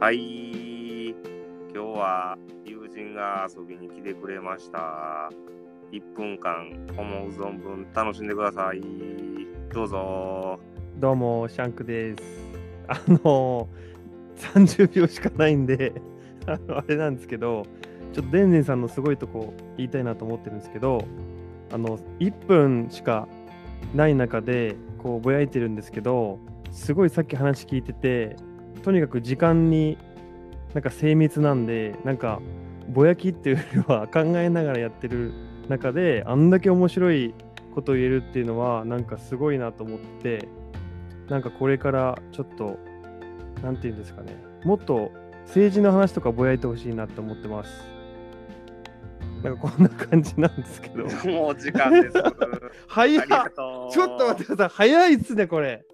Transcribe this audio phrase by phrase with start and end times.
[0.00, 1.08] はい。
[1.10, 1.14] 今
[1.74, 5.28] 日は友人が遊びに来てくれました。
[5.92, 8.80] 1分間思う存分楽しんでください。
[9.74, 10.58] どうぞ。
[10.96, 12.22] どうも、シャンクです。
[12.88, 13.68] あの、
[14.38, 15.92] 30秒しかないんで、
[16.46, 17.64] あのあれなんですけど、
[18.14, 21.04] ちょっとデンゼンさんのすごいとこ言いたいなと思ってるんですけど、
[21.70, 23.28] あの、1分しか
[23.94, 26.38] ない中で、こう、ぼやいてるんですけど、
[26.72, 28.36] すごいさっき話聞いてて、
[28.82, 29.98] とにかく時間に
[30.74, 32.40] なんか精密なんで、なんか、
[32.88, 35.32] ぼやきっていうよりは考えながらやってる
[35.68, 37.34] 中で、あんだけ面白い
[37.74, 40.48] ことを言えるっていうのは、なんかすごいなと思って、
[41.28, 42.78] なんかこれからちょっと、
[43.62, 44.32] なんていうんですかね、
[44.64, 45.10] もっと
[45.46, 47.70] 政治の話とかぼやいてほしいなと思ってます。
[49.42, 51.04] なんかこんな感じなんですけど。
[51.30, 52.16] もう時間です。
[52.86, 53.24] 早っ。
[53.26, 54.88] ちょっと待ってください。
[54.88, 55.84] 早いっすね、これ。